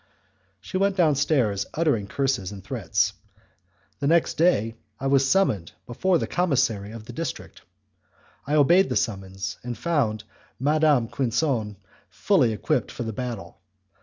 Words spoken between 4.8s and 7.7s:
I was summoned before the commissary of the district.